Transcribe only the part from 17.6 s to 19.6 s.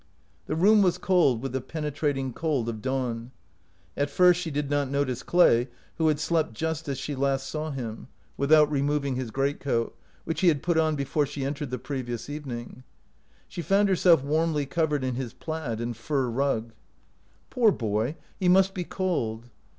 boy! he must be cold."